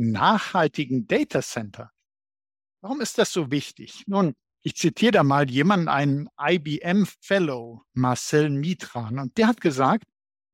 [0.00, 1.90] nachhaltigen Data Center.
[2.80, 4.04] Warum ist das so wichtig?
[4.06, 10.04] Nun, ich zitiere da mal jemanden, einen IBM Fellow, Marcel Mitran, und der hat gesagt,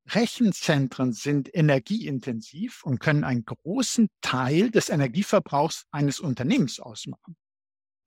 [0.09, 7.35] Rechenzentren sind energieintensiv und können einen großen Teil des Energieverbrauchs eines Unternehmens ausmachen.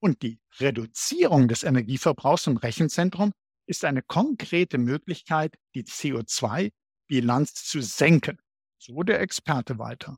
[0.01, 3.33] Und die Reduzierung des Energieverbrauchs im Rechenzentrum
[3.67, 8.39] ist eine konkrete Möglichkeit, die CO2-Bilanz zu senken.
[8.79, 10.17] So der Experte weiter.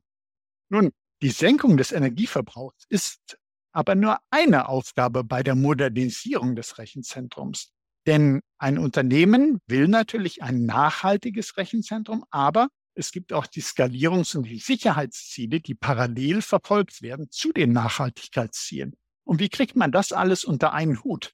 [0.69, 0.93] Nun,
[1.23, 3.37] die Senkung des Energieverbrauchs ist
[3.71, 7.71] aber nur eine Aufgabe bei der Modernisierung des Rechenzentrums.
[8.05, 14.43] Denn ein Unternehmen will natürlich ein nachhaltiges Rechenzentrum, aber es gibt auch die Skalierungs- und
[14.43, 18.93] die Sicherheitsziele, die parallel verfolgt werden zu den Nachhaltigkeitszielen.
[19.23, 21.33] Und wie kriegt man das alles unter einen Hut?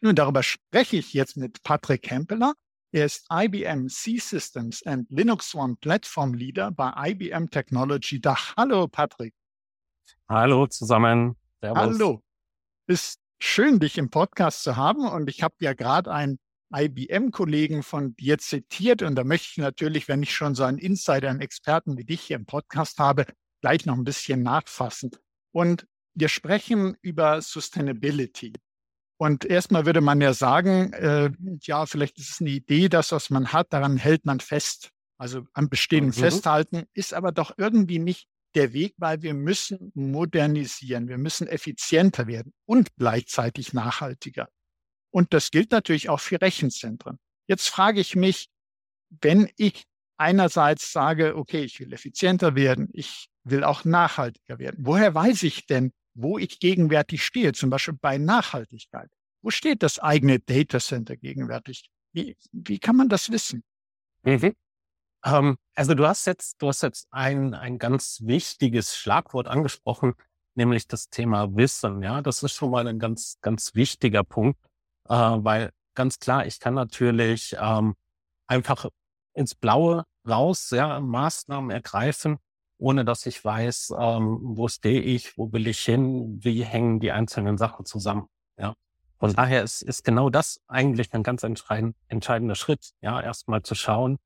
[0.00, 2.54] Nun, darüber spreche ich jetzt mit Patrick Hempeler.
[2.94, 8.54] Er ist IBM C-Systems and Linux One Platform Leader bei IBM Technology Dach.
[8.54, 9.32] Hallo, Patrick.
[10.28, 11.36] Hallo zusammen.
[11.62, 11.78] Servus.
[11.78, 12.22] Hallo.
[12.86, 15.08] Ist schön, dich im Podcast zu haben.
[15.08, 16.38] Und ich habe ja gerade einen
[16.70, 19.00] IBM-Kollegen von dir zitiert.
[19.00, 22.20] Und da möchte ich natürlich, wenn ich schon so einen Insider, einen Experten wie dich
[22.20, 23.24] hier im Podcast habe,
[23.62, 25.12] gleich noch ein bisschen nachfassen.
[25.50, 28.52] Und wir sprechen über Sustainability.
[29.22, 33.30] Und erstmal würde man ja sagen, äh, ja, vielleicht ist es eine Idee, das, was
[33.30, 34.90] man hat, daran hält man fest.
[35.16, 36.12] Also am Bestehen mhm.
[36.12, 42.26] festhalten, ist aber doch irgendwie nicht der Weg, weil wir müssen modernisieren, wir müssen effizienter
[42.26, 44.48] werden und gleichzeitig nachhaltiger.
[45.12, 47.20] Und das gilt natürlich auch für Rechenzentren.
[47.46, 48.48] Jetzt frage ich mich,
[49.20, 49.84] wenn ich
[50.16, 54.78] einerseits sage, okay, ich will effizienter werden, ich will auch nachhaltiger werden.
[54.80, 59.10] Woher weiß ich denn, wo ich gegenwärtig stehe, zum Beispiel bei Nachhaltigkeit.
[59.42, 61.90] Wo steht das eigene Data Center gegenwärtig?
[62.12, 63.64] Wie, wie kann man das wissen?
[64.22, 64.54] Mhm.
[65.24, 70.14] Ähm, also du hast jetzt, du hast jetzt ein, ein ganz wichtiges Schlagwort angesprochen,
[70.54, 72.02] nämlich das Thema Wissen.
[72.02, 74.60] Ja, das ist schon mal ein ganz, ganz wichtiger Punkt,
[75.08, 77.94] äh, weil ganz klar, ich kann natürlich ähm,
[78.46, 78.88] einfach
[79.34, 82.38] ins Blaue raus, ja, Maßnahmen ergreifen,
[82.82, 87.12] ohne dass ich weiß, ähm, wo stehe ich, wo will ich hin, wie hängen die
[87.12, 88.26] einzelnen Sachen zusammen.
[88.58, 88.74] Ja.
[89.18, 93.76] Von daher ist, ist genau das eigentlich ein ganz entscheidend, entscheidender Schritt, ja, erstmal zu
[93.76, 94.18] schauen,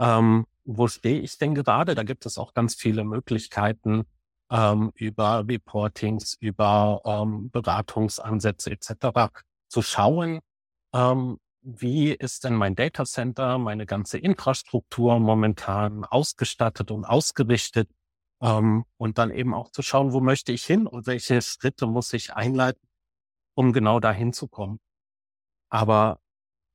[0.00, 1.94] ähm, wo stehe ich denn gerade?
[1.94, 4.04] Da gibt es auch ganz viele Möglichkeiten
[4.50, 9.30] ähm, über Reportings, über ähm, Beratungsansätze etc.
[9.68, 10.40] zu schauen,
[10.94, 17.90] ähm, wie ist denn mein Data Center, meine ganze Infrastruktur momentan ausgestattet und ausgerichtet
[18.40, 22.12] ähm, und dann eben auch zu schauen, wo möchte ich hin und welche Schritte muss
[22.12, 22.86] ich einleiten,
[23.54, 24.80] um genau dahin zu kommen.
[25.70, 26.20] Aber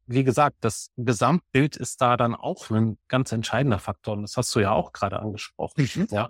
[0.05, 4.15] wie gesagt, das Gesamtbild ist da dann auch ein ganz entscheidender Faktor.
[4.15, 5.89] Und das hast du ja auch gerade angesprochen.
[5.95, 6.07] Mhm.
[6.11, 6.29] Ja.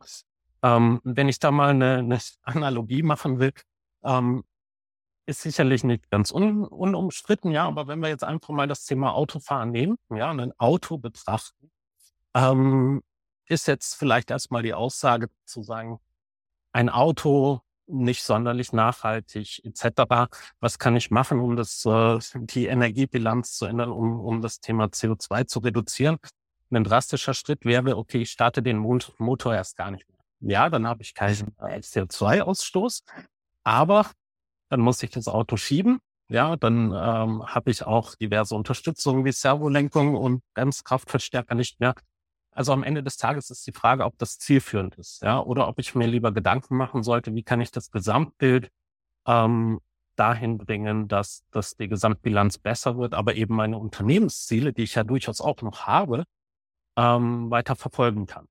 [0.62, 3.52] Ähm, wenn ich da mal eine, eine Analogie machen will,
[4.04, 4.44] ähm,
[5.26, 9.14] ist sicherlich nicht ganz un, unumstritten, ja, aber wenn wir jetzt einfach mal das Thema
[9.14, 11.72] Autofahren nehmen, ja, ein Auto betrachten,
[12.34, 13.02] ähm,
[13.48, 16.00] ist jetzt vielleicht erstmal die Aussage zu sagen,
[16.72, 20.30] ein Auto nicht sonderlich nachhaltig etc.
[20.60, 24.86] Was kann ich machen, um das, äh, die Energiebilanz zu ändern, um, um das Thema
[24.86, 26.18] CO2 zu reduzieren?
[26.72, 30.20] Ein drastischer Schritt wäre, okay, ich starte den Motor erst gar nicht mehr.
[30.40, 33.04] Ja, dann habe ich keinen äh, CO2-Ausstoß,
[33.64, 34.10] aber
[34.70, 36.00] dann muss ich das Auto schieben.
[36.30, 41.94] Ja, dann ähm, habe ich auch diverse Unterstützung wie Servolenkung und Bremskraftverstärker nicht mehr.
[42.56, 45.80] Also am Ende des Tages ist die Frage, ob das zielführend ist, ja, oder ob
[45.80, 48.70] ich mir lieber Gedanken machen sollte, wie kann ich das Gesamtbild
[49.26, 49.80] ähm,
[50.16, 55.04] dahin bringen, dass, dass die Gesamtbilanz besser wird, aber eben meine Unternehmensziele, die ich ja
[55.04, 56.26] durchaus auch noch habe,
[56.96, 58.48] ähm, weiter verfolgen kann.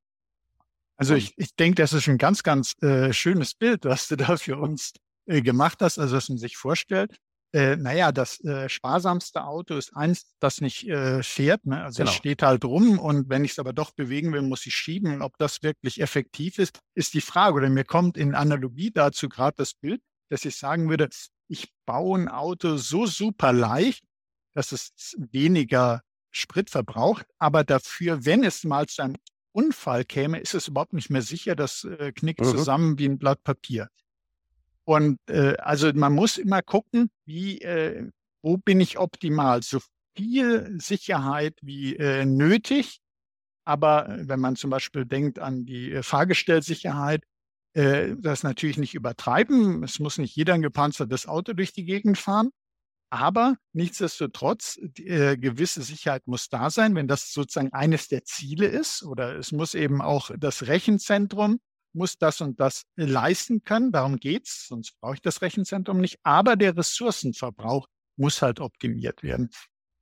[0.97, 4.37] Also ich, ich denke, das ist ein ganz, ganz äh, schönes Bild, was du da
[4.37, 4.93] für uns
[5.26, 7.17] äh, gemacht hast, also was man sich vorstellt
[7.52, 11.66] äh, naja, das äh, sparsamste Auto ist eins, das nicht äh, fährt.
[11.66, 11.82] Ne?
[11.82, 12.10] Also genau.
[12.10, 15.14] es steht halt rum und wenn ich es aber doch bewegen will, muss ich schieben.
[15.14, 17.56] Und ob das wirklich effektiv ist, ist die Frage.
[17.56, 20.00] Oder mir kommt in Analogie dazu gerade das Bild,
[20.31, 21.08] dass ich sagen würde,
[21.49, 24.04] ich baue ein Auto so super leicht,
[24.54, 29.16] dass es weniger Sprit verbraucht, aber dafür, wenn es mal zu einem
[29.52, 31.54] Unfall käme, ist es überhaupt nicht mehr sicher.
[31.54, 32.44] Das äh, knickt mhm.
[32.44, 33.88] zusammen wie ein Blatt Papier.
[34.84, 38.08] Und äh, also man muss immer gucken, wie, äh,
[38.43, 39.62] wo bin ich optimal?
[39.62, 39.81] So
[40.17, 43.00] viel Sicherheit wie äh, nötig.
[43.64, 47.23] Aber äh, wenn man zum Beispiel denkt an die äh, Fahrgestellsicherheit,
[47.75, 49.82] äh, das natürlich nicht übertreiben.
[49.82, 52.50] Es muss nicht jeder ein gepanzertes Auto durch die Gegend fahren.
[53.11, 59.02] Aber nichtsdestotrotz, äh, gewisse Sicherheit muss da sein, wenn das sozusagen eines der Ziele ist.
[59.02, 61.61] Oder es muss eben auch das Rechenzentrum
[61.94, 63.93] muss das und das leisten können.
[63.93, 66.19] Darum geht's, sonst brauche ich das Rechenzentrum nicht.
[66.23, 67.87] Aber der Ressourcenverbrauch
[68.17, 69.50] muss halt optimiert werden.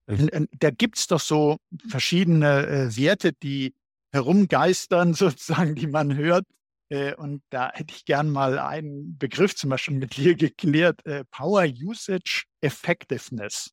[0.06, 1.58] Da gibt's doch so
[1.88, 3.74] verschiedene äh, Werte, die
[4.12, 6.44] herumgeistern, sozusagen, die man hört.
[6.88, 11.04] Äh, und da hätte ich gern mal einen Begriff zum Beispiel mit dir geklärt.
[11.06, 13.70] Äh, Power Usage Effectiveness.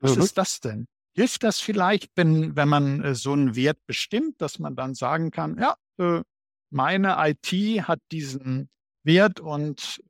[0.00, 0.22] Was mhm.
[0.22, 0.86] ist das denn?
[1.16, 5.30] Hilft das vielleicht, wenn, wenn man äh, so einen Wert bestimmt, dass man dann sagen
[5.30, 5.76] kann, ja,
[6.74, 8.68] meine IT hat diesen
[9.04, 10.00] Wert und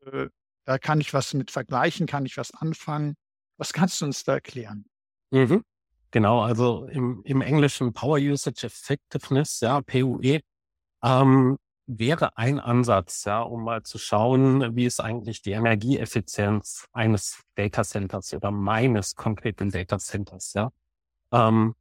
[0.64, 3.16] da kann ich was mit vergleichen, kann ich was anfangen.
[3.58, 4.86] Was kannst du uns da erklären?
[5.30, 5.62] Mhm.
[6.10, 10.40] Genau, also im, im Englischen Power Usage Effectiveness, ja, PUE,
[11.02, 17.42] ähm, wäre ein Ansatz, ja, um mal zu schauen, wie ist eigentlich die Energieeffizienz eines
[17.56, 20.70] Data Centers oder meines konkreten Data Centers, ja.
[21.30, 21.74] Ähm,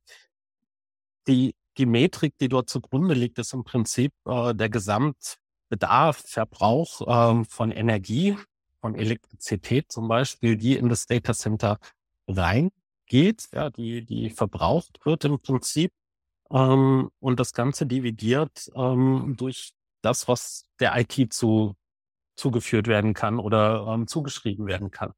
[1.28, 7.46] die, die Metrik, die dort zugrunde liegt, ist im Prinzip äh, der Gesamtbedarf, Verbrauch ähm,
[7.46, 8.38] von Energie,
[8.82, 11.80] von Elektrizität zum Beispiel, die in das Data Center
[12.28, 15.92] reingeht, ja, die, die verbraucht wird im Prinzip
[16.52, 21.76] ähm, und das Ganze dividiert ähm, durch das, was der IT zu,
[22.36, 25.14] zugeführt werden kann oder ähm, zugeschrieben werden kann.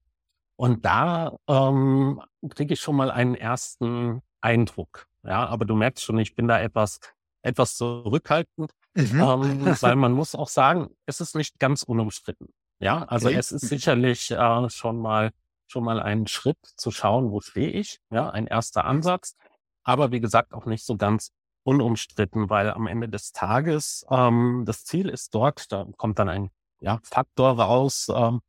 [0.58, 5.08] Und da ähm, kriege ich schon mal einen ersten Eindruck.
[5.24, 7.00] Ja, aber du merkst schon, ich bin da etwas,
[7.42, 9.20] etwas zurückhaltend, mhm.
[9.20, 12.54] ähm, weil man muss auch sagen, es ist nicht ganz unumstritten.
[12.80, 13.38] Ja, also okay.
[13.38, 15.32] es ist sicherlich äh, schon mal
[15.68, 18.00] schon mal ein Schritt zu schauen, wo stehe ich.
[18.12, 19.36] Ja, ein erster Ansatz.
[19.84, 21.32] Aber wie gesagt, auch nicht so ganz
[21.64, 26.52] unumstritten, weil am Ende des Tages ähm, das Ziel ist dort, da kommt dann ein
[26.82, 28.42] ja, Faktor raus, ähm,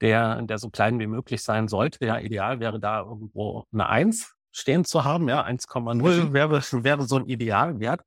[0.00, 2.04] der, der so klein wie möglich sein sollte.
[2.04, 5.28] Ja, ideal wäre da irgendwo eine Eins stehen zu haben.
[5.28, 6.32] Ja, 1,0 mhm.
[6.32, 8.02] wäre, wäre so ein Idealwert.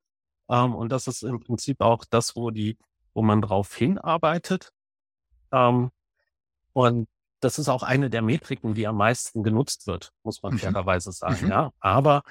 [0.49, 2.77] Ähm, und das ist im Prinzip auch das, wo die,
[3.13, 4.71] wo man drauf hinarbeitet.
[5.51, 5.91] Ähm,
[6.73, 7.07] und
[7.41, 10.59] das ist auch eine der Metriken, die am meisten genutzt wird, muss man mhm.
[10.59, 11.45] fairerweise sagen.
[11.45, 11.51] Mhm.
[11.51, 12.23] Ja, aber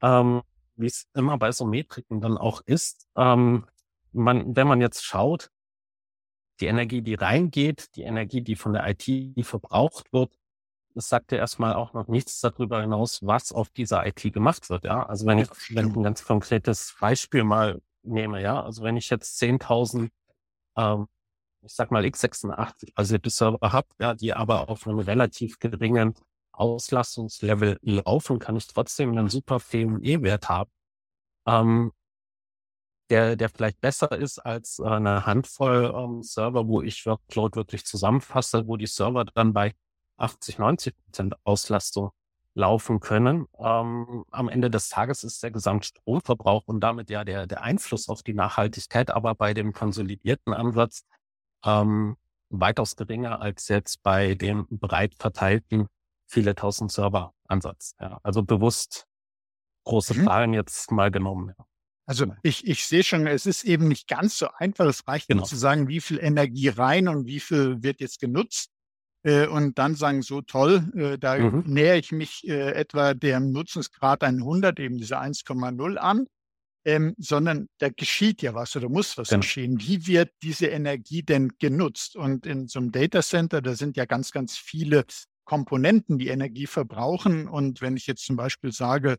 [0.00, 0.42] ähm,
[0.76, 3.66] wie es immer bei so Metriken dann auch ist, ähm,
[4.12, 5.50] man, wenn man jetzt schaut,
[6.60, 10.38] die Energie, die reingeht, die Energie, die von der IT verbraucht wird,
[10.94, 14.84] das sagt ja erstmal auch noch nichts darüber hinaus, was auf dieser IT gemacht wird.
[14.84, 18.96] Ja, also wenn ich, wenn ich ein ganz konkretes Beispiel mal nehme, ja, also wenn
[18.96, 20.10] ich jetzt 10.000,
[20.76, 21.06] ähm,
[21.64, 26.14] ich sag mal x86 basierte Server habe, ja, die aber auf einem relativ geringen
[26.52, 30.70] Auslastungslevel laufen, kann ich trotzdem einen super PME-Wert haben,
[31.46, 31.92] ähm,
[33.10, 37.84] der, der vielleicht besser ist als äh, eine Handvoll ähm, Server, wo ich Workload wirklich
[37.84, 39.74] zusammenfasse, wo die Server dann bei
[40.22, 42.10] 80, 90 Prozent Auslastung
[42.54, 43.46] laufen können.
[43.58, 48.22] Ähm, am Ende des Tages ist der Gesamtstromverbrauch und damit ja der, der Einfluss auf
[48.22, 51.04] die Nachhaltigkeit, aber bei dem konsolidierten Ansatz
[51.64, 52.16] ähm,
[52.50, 55.88] weitaus geringer als jetzt bei dem breit verteilten
[56.26, 57.94] viele tausend Server Ansatz.
[58.00, 58.18] Ja.
[58.22, 59.06] Also bewusst
[59.84, 60.24] große mhm.
[60.24, 61.54] Zahlen jetzt mal genommen.
[61.56, 61.66] Ja.
[62.06, 64.86] Also ich, ich sehe schon, es ist eben nicht ganz so einfach.
[64.86, 65.42] Es reicht genau.
[65.42, 68.71] nicht zu sagen, wie viel Energie rein und wie viel wird jetzt genutzt.
[69.24, 71.64] Äh, und dann sagen, so toll, äh, da mhm.
[71.66, 76.26] nähere ich mich äh, etwa dem Nutzungsgrad 100, eben diese 1,0 an.
[76.84, 79.42] Ähm, sondern da geschieht ja was oder muss was genau.
[79.42, 79.80] geschehen.
[79.80, 82.16] Wie wird diese Energie denn genutzt?
[82.16, 85.04] Und in so einem Data Center, da sind ja ganz, ganz viele
[85.44, 87.46] Komponenten, die Energie verbrauchen.
[87.46, 89.16] Und wenn ich jetzt zum Beispiel sage,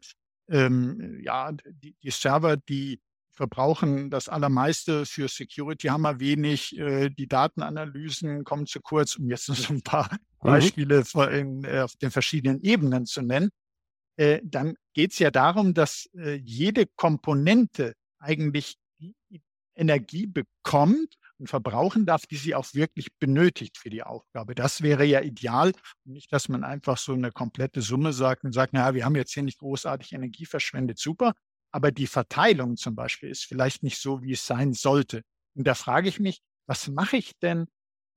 [0.49, 2.99] ähm, ja, die, die, Server, die
[3.33, 9.29] verbrauchen das Allermeiste für Security, haben wir wenig, äh, die Datenanalysen kommen zu kurz, um
[9.29, 10.17] jetzt noch so ein paar mhm.
[10.47, 13.49] Beispiele in, äh, auf den verschiedenen Ebenen zu nennen.
[14.17, 19.15] Äh, dann geht es ja darum, dass äh, jede Komponente eigentlich die
[19.75, 24.53] Energie bekommt und verbrauchen darf, die sie auch wirklich benötigt für die Aufgabe.
[24.53, 25.71] Das wäre ja ideal.
[26.05, 29.33] Nicht, dass man einfach so eine komplette Summe sagt und sagt, naja, wir haben jetzt
[29.33, 31.33] hier nicht großartig Energie verschwendet, super.
[31.73, 35.23] Aber die Verteilung zum Beispiel ist vielleicht nicht so, wie es sein sollte.
[35.55, 37.67] Und da frage ich mich, was mache ich denn,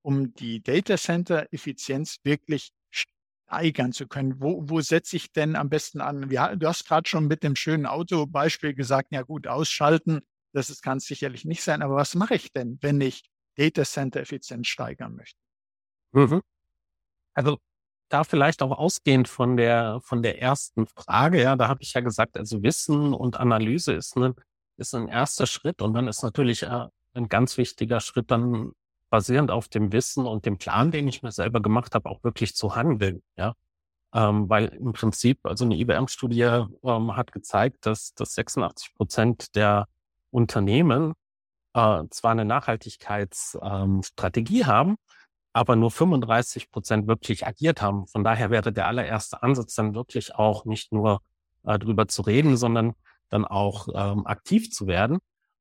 [0.02, 4.40] um die Data Center Effizienz wirklich steigern zu können?
[4.40, 6.30] Wo, wo setze ich denn am besten an?
[6.30, 10.20] Ja, du hast gerade schon mit dem schönen Autobeispiel gesagt, ja gut, ausschalten
[10.52, 11.82] Das ist, kann es sicherlich nicht sein.
[11.82, 13.24] Aber was mache ich denn, wenn ich
[13.56, 15.38] Data Center Effizienz steigern möchte?
[16.12, 16.40] Mhm.
[17.34, 17.58] Also
[18.08, 22.00] da vielleicht auch ausgehend von der von der ersten Frage, ja, da habe ich ja
[22.00, 24.34] gesagt, also Wissen und Analyse ist ein
[24.76, 28.72] ist ein erster Schritt und dann ist natürlich äh, ein ganz wichtiger Schritt dann
[29.10, 32.54] basierend auf dem Wissen und dem Plan, den ich mir selber gemacht habe, auch wirklich
[32.54, 33.54] zu handeln, ja.
[34.14, 39.88] Ähm, weil im Prinzip, also eine IBM-Studie ähm, hat gezeigt, dass, dass 86 Prozent der
[40.30, 41.14] Unternehmen
[41.74, 44.96] äh, zwar eine Nachhaltigkeitsstrategie ähm, haben,
[45.56, 48.06] aber nur 35 Prozent wirklich agiert haben.
[48.08, 51.22] Von daher wäre der allererste Ansatz dann wirklich auch nicht nur
[51.64, 52.92] äh, drüber zu reden, sondern
[53.30, 55.18] dann auch ähm, aktiv zu werden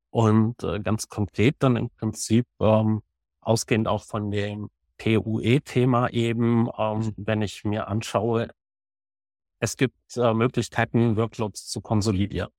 [0.10, 3.04] und äh, ganz konkret dann im Prinzip ähm,
[3.40, 8.50] ausgehend auch von dem PUE-Thema eben, ähm, wenn ich mir anschaue,
[9.62, 12.50] es gibt äh, Möglichkeiten, Workloads zu konsolidieren.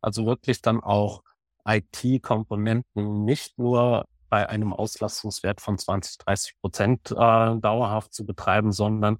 [0.00, 1.22] Also wirklich dann auch
[1.64, 9.18] IT-Komponenten nicht nur bei einem Auslastungswert von 20, 30 Prozent äh, dauerhaft zu betreiben, sondern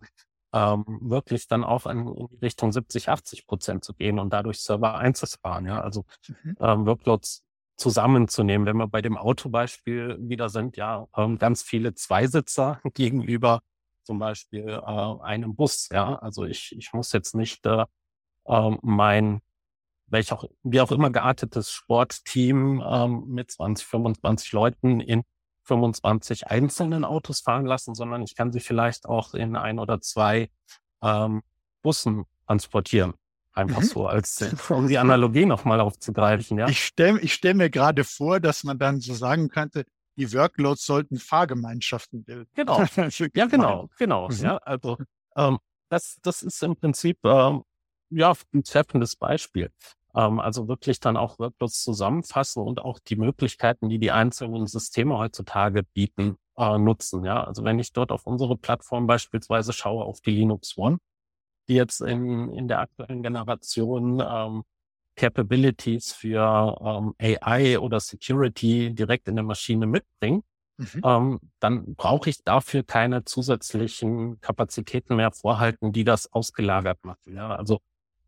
[0.52, 2.08] ähm, wirklich dann auch in,
[2.40, 5.66] Richtung 70, 80 Prozent zu gehen und dadurch Server einzusparen.
[5.66, 6.56] Ja, also mhm.
[6.60, 7.44] ähm, Workloads
[7.76, 8.66] zusammenzunehmen.
[8.66, 13.60] Wenn wir bei dem Autobeispiel wieder sind, ja, ähm, ganz viele Zweisitzer gegenüber
[14.04, 15.88] zum Beispiel äh, einem Bus.
[15.92, 17.84] Ja, also ich, ich muss jetzt nicht äh,
[18.46, 19.40] äh, mein
[20.10, 25.22] welch auch, wie auch immer geartetes Sportteam ähm, mit 20, 25 Leuten in
[25.64, 30.50] 25 einzelnen Autos fahren lassen, sondern ich kann sie vielleicht auch in ein oder zwei
[31.02, 31.42] ähm,
[31.82, 33.14] Bussen transportieren.
[33.52, 33.86] Einfach mhm.
[33.86, 36.58] so, als um die Analogie nochmal aufzugreifen.
[36.58, 36.68] Ja?
[36.68, 39.84] Ich stelle ich stell mir gerade vor, dass man dann so sagen könnte,
[40.16, 42.50] die Workloads sollten Fahrgemeinschaften bilden.
[42.54, 42.82] Genau.
[43.34, 44.28] ja, genau, genau.
[44.28, 44.36] Mhm.
[44.36, 44.98] Ja, also
[45.36, 47.62] ähm, das, das ist im Prinzip ähm,
[48.10, 49.70] ja ein treffendes Beispiel.
[50.14, 55.18] Ähm, also wirklich dann auch Workloads zusammenfassen und auch die Möglichkeiten, die die einzelnen Systeme
[55.18, 57.24] heutzutage bieten, äh, nutzen.
[57.24, 60.98] Ja, also wenn ich dort auf unsere Plattform beispielsweise schaue, auf die Linux One,
[61.68, 64.64] die jetzt in, in der aktuellen Generation ähm,
[65.16, 70.42] Capabilities für ähm, AI oder Security direkt in der Maschine mitbringen,
[70.78, 71.02] mhm.
[71.04, 77.34] ähm, dann brauche ich dafür keine zusätzlichen Kapazitäten mehr vorhalten, die das ausgelagert machen.
[77.36, 77.80] Ja, also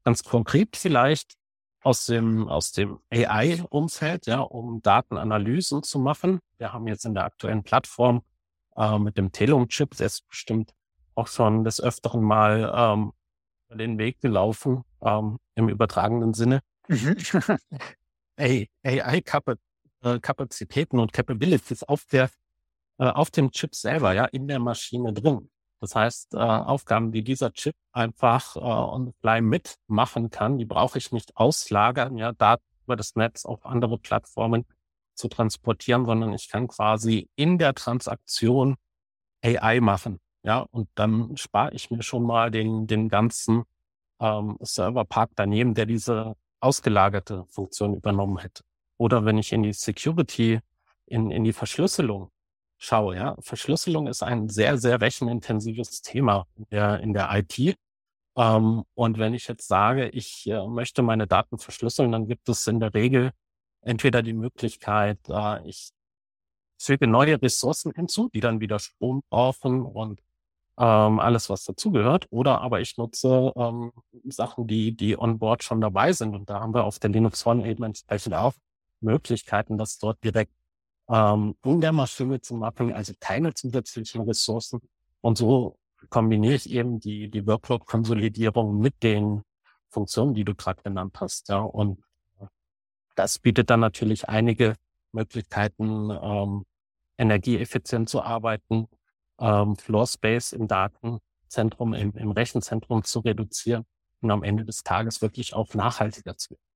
[0.04, 1.34] ganz konkret vielleicht
[1.82, 6.40] aus dem, aus dem AI-Umfeld, ja, um Datenanalysen zu machen.
[6.58, 8.22] Wir haben jetzt in der aktuellen Plattform
[8.76, 10.72] äh, mit dem Telum-Chip, der ist bestimmt
[11.14, 13.12] auch schon des Öfteren mal ähm,
[13.76, 16.60] den Weg gelaufen, ähm, im übertragenen Sinne.
[16.88, 17.16] Mhm.
[18.36, 22.30] AI-Kapazitäten äh, und Capabilities auf der,
[22.98, 25.50] äh, auf dem Chip selber, ja, in der Maschine drin.
[25.82, 30.96] Das heißt, äh, Aufgaben, die dieser Chip einfach äh, on fly mitmachen kann, die brauche
[30.96, 34.64] ich nicht auslagern, ja, Daten über das Netz auf andere Plattformen
[35.14, 38.76] zu transportieren, sondern ich kann quasi in der Transaktion
[39.44, 40.20] AI machen.
[40.44, 43.64] Ja, und dann spare ich mir schon mal den, den ganzen
[44.20, 48.62] ähm, Serverpark daneben, der diese ausgelagerte Funktion übernommen hätte.
[48.98, 50.60] Oder wenn ich in die Security,
[51.06, 52.30] in, in die Verschlüsselung
[52.82, 57.76] schaue, ja, Verschlüsselung ist ein sehr, sehr rechenintensives Thema in der, in der IT.
[58.36, 62.66] Ähm, und wenn ich jetzt sage, ich äh, möchte meine Daten verschlüsseln, dann gibt es
[62.66, 63.30] in der Regel
[63.82, 65.92] entweder die Möglichkeit, äh, ich
[66.78, 70.20] füge neue Ressourcen hinzu, die dann wieder Strom brauchen und
[70.78, 73.92] ähm, alles, was dazugehört, oder aber ich nutze ähm,
[74.24, 76.34] Sachen, die, die on board schon dabei sind.
[76.34, 78.54] Und da haben wir auf der Linux One eben entsprechend auch
[79.00, 80.52] Möglichkeiten, das dort direkt
[81.08, 84.80] ähm, in der Maschine zu machen, also keine zusätzlichen Ressourcen.
[85.20, 85.76] Und so
[86.10, 89.42] kombiniere ich eben die, die Workload-Konsolidierung mit den
[89.88, 91.48] Funktionen, die du gerade genannt hast.
[91.48, 92.02] Ja, und
[93.14, 94.74] das bietet dann natürlich einige
[95.12, 96.64] Möglichkeiten, ähm,
[97.18, 98.88] energieeffizient zu arbeiten,
[99.38, 103.84] ähm, Floor Space im Datenzentrum, im, im Rechenzentrum zu reduzieren
[104.22, 106.71] und am Ende des Tages wirklich auch nachhaltiger zu werden.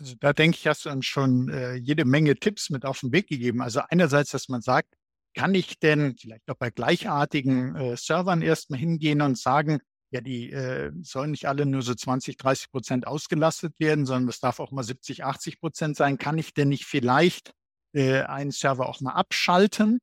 [0.00, 3.12] Also da denke ich, hast du dann schon äh, jede Menge Tipps mit auf den
[3.12, 3.62] Weg gegeben.
[3.62, 4.94] Also einerseits, dass man sagt,
[5.34, 10.50] kann ich denn vielleicht auch bei gleichartigen äh, Servern erstmal hingehen und sagen, ja, die
[10.50, 14.70] äh, sollen nicht alle nur so 20, 30 Prozent ausgelastet werden, sondern es darf auch
[14.70, 16.16] mal 70, 80 Prozent sein.
[16.18, 17.52] Kann ich denn nicht vielleicht
[17.92, 19.98] äh, einen Server auch mal abschalten?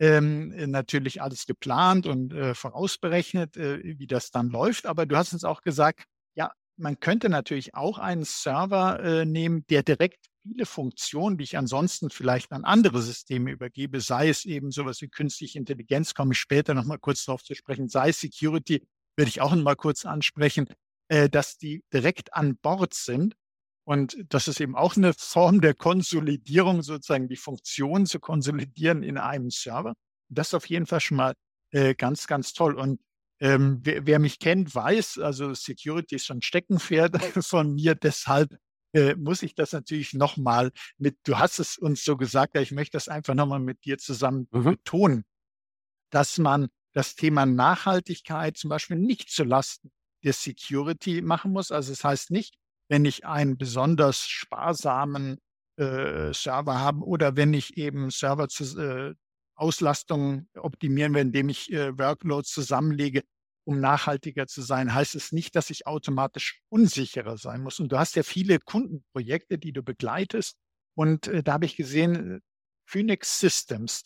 [0.00, 4.86] Ähm, natürlich alles geplant und äh, vorausberechnet, äh, wie das dann läuft.
[4.86, 6.04] Aber du hast uns auch gesagt,
[6.78, 12.10] man könnte natürlich auch einen Server äh, nehmen, der direkt viele Funktionen, die ich ansonsten
[12.10, 16.74] vielleicht an andere Systeme übergebe, sei es eben sowas wie künstliche Intelligenz, komme ich später
[16.74, 20.68] nochmal kurz darauf zu sprechen, sei es Security, würde ich auch nochmal kurz ansprechen,
[21.08, 23.34] äh, dass die direkt an Bord sind
[23.84, 29.18] Und das ist eben auch eine Form der Konsolidierung, sozusagen die Funktion zu konsolidieren in
[29.18, 29.94] einem Server.
[30.28, 31.34] Das ist auf jeden Fall schon mal
[31.72, 32.74] äh, ganz, ganz toll.
[32.78, 33.00] Und
[33.40, 37.94] ähm, wer, wer, mich kennt, weiß, also Security ist schon Steckenpferd von mir.
[37.94, 38.58] Deshalb
[38.92, 42.96] äh, muss ich das natürlich nochmal mit, du hast es uns so gesagt, ich möchte
[42.96, 44.64] das einfach nochmal mit dir zusammen mhm.
[44.64, 45.24] betonen,
[46.10, 49.90] dass man das Thema Nachhaltigkeit zum Beispiel nicht zulasten
[50.24, 51.70] der Security machen muss.
[51.70, 52.56] Also es das heißt nicht,
[52.88, 55.38] wenn ich einen besonders sparsamen
[55.76, 59.14] äh, Server habe oder wenn ich eben Server zu, äh,
[59.58, 63.22] Auslastung optimieren will, indem ich äh, Workloads zusammenlege,
[63.64, 67.80] um nachhaltiger zu sein, heißt es nicht, dass ich automatisch unsicherer sein muss.
[67.80, 70.56] Und du hast ja viele Kundenprojekte, die du begleitest.
[70.94, 72.40] Und äh, da habe ich gesehen, äh,
[72.86, 74.04] Phoenix Systems.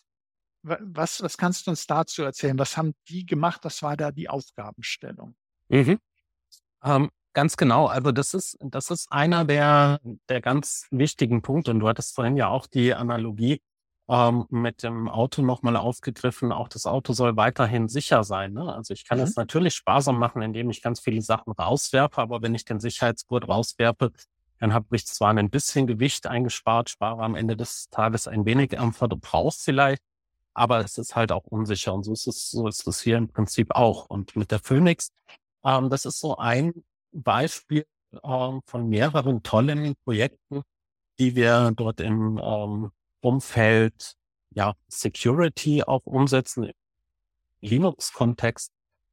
[0.65, 2.59] Was, was kannst du uns dazu erzählen?
[2.59, 3.61] Was haben die gemacht?
[3.65, 5.35] Was war da die Aufgabenstellung?
[5.69, 5.99] Mhm.
[6.85, 7.87] Ähm, ganz genau.
[7.87, 11.73] Also das ist, das ist einer der, der ganz wichtigen Punkte.
[11.73, 13.61] Und du hattest vorhin ja auch die Analogie
[14.09, 16.53] ähm, mit dem Auto nochmal aufgegriffen.
[16.53, 18.53] Auch das Auto soll weiterhin sicher sein.
[18.53, 18.73] Ne?
[18.73, 19.25] Also ich kann mhm.
[19.25, 23.49] es natürlich sparsam machen, indem ich ganz viele Sachen rauswerfe, aber wenn ich den Sicherheitsgurt
[23.49, 24.13] rauswerfe,
[24.59, 28.79] dann habe ich zwar ein bisschen Gewicht eingespart, spare am Ende des Tages ein wenig
[28.79, 30.03] am Verbrauch vielleicht,
[30.55, 31.93] aber es ist halt auch unsicher.
[31.93, 34.07] Und so ist es, so ist es hier im Prinzip auch.
[34.07, 35.11] Und mit der Phoenix,
[35.65, 37.87] ähm, das ist so ein Beispiel
[38.23, 40.63] ähm, von mehreren tollen Projekten,
[41.19, 42.91] die wir dort im ähm,
[43.23, 44.15] Umfeld
[44.51, 46.73] ja, Security auch umsetzen, im
[47.61, 48.73] Linux-Kontext,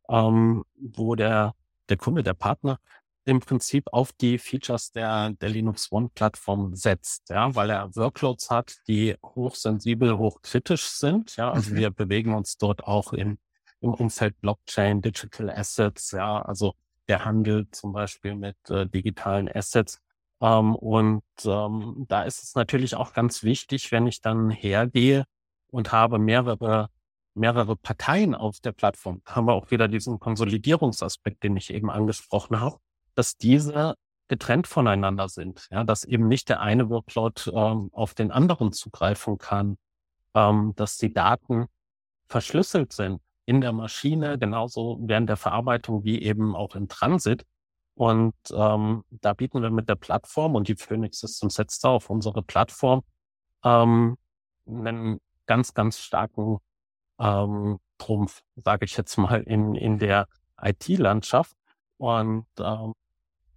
[0.10, 1.56] ähm, wo der,
[1.88, 2.80] der Kunde, der Partner
[3.26, 8.78] im Prinzip auf die Features der, der Linux One-Plattform setzt, ja, weil er Workloads hat,
[8.88, 11.36] die hochsensibel, hochkritisch sind.
[11.36, 11.78] Ja, also mhm.
[11.78, 13.38] wir bewegen uns dort auch im,
[13.82, 16.74] im Umfeld Blockchain, Digital Assets, ja, also
[17.08, 20.02] der Handel zum Beispiel mit äh, digitalen Assets.
[20.42, 25.26] Ähm, und ähm, da ist es natürlich auch ganz wichtig, wenn ich dann hergehe
[25.72, 26.90] und habe mehrere
[27.36, 32.60] mehrere Parteien auf der Plattform, haben wir auch wieder diesen Konsolidierungsaspekt, den ich eben angesprochen
[32.60, 32.78] habe,
[33.16, 33.96] dass diese
[34.28, 39.38] getrennt voneinander sind, ja, dass eben nicht der eine Workload ähm, auf den anderen zugreifen
[39.38, 39.78] kann,
[40.36, 41.66] ähm, dass die Daten
[42.28, 47.44] verschlüsselt sind in der Maschine, genauso während der Verarbeitung wie eben auch im Transit
[48.00, 52.10] und ähm, da bieten wir mit der Plattform und die Phoenix Systems setzt da auf
[52.10, 53.02] unsere Plattform
[53.62, 54.18] ähm,
[54.66, 56.60] einen ganz, ganz starken
[57.20, 60.30] ähm, Trumpf, sage ich jetzt mal, in, in der
[60.62, 61.58] IT-Landschaft.
[61.98, 62.94] Und ähm,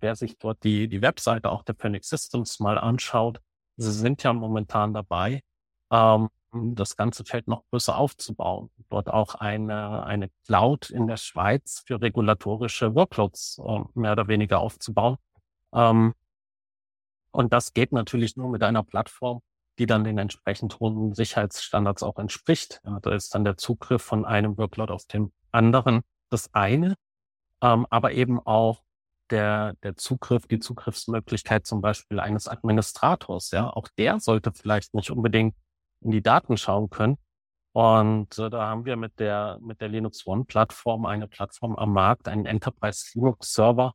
[0.00, 3.40] wer sich dort die, die Webseite auch der Phoenix Systems mal anschaut,
[3.76, 5.44] sie sind ja momentan dabei,
[5.92, 8.70] ähm, das ganze Feld noch größer aufzubauen.
[8.90, 14.60] Dort auch eine, eine Cloud in der Schweiz für regulatorische Workloads äh, mehr oder weniger
[14.60, 15.16] aufzubauen.
[15.74, 16.14] Ähm,
[17.30, 19.40] und das geht natürlich nur mit einer Plattform,
[19.78, 22.80] die dann den entsprechend hohen Sicherheitsstandards auch entspricht.
[23.00, 26.94] Da ist dann der Zugriff von einem Workload auf den anderen das eine,
[27.62, 28.82] ähm, aber eben auch
[29.30, 33.50] der, der Zugriff, die Zugriffsmöglichkeit zum Beispiel eines Administrators.
[33.50, 35.54] Ja, auch der sollte vielleicht nicht unbedingt
[36.02, 37.18] in die Daten schauen können.
[37.72, 41.92] Und äh, da haben wir mit der, mit der Linux One Plattform eine Plattform am
[41.92, 43.94] Markt, einen Enterprise Linux Server,